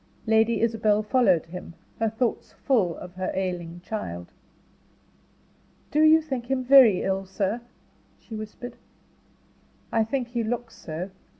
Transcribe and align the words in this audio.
Lady 0.25 0.61
Isabel 0.61 1.03
followed 1.03 1.45
him, 1.45 1.75
her 1.99 2.09
thoughts 2.09 2.53
full 2.53 2.97
of 2.97 3.13
her 3.13 3.31
ailing 3.35 3.81
child. 3.81 4.31
"Do 5.91 6.01
you 6.01 6.21
think 6.23 6.47
him 6.49 6.63
very 6.63 7.03
ill, 7.03 7.27
sir?" 7.27 7.61
she 8.17 8.33
whispered. 8.33 8.77
"I 9.91 10.03
think 10.03 10.29
he 10.29 10.43
looks 10.43 10.73
so. 10.75 11.11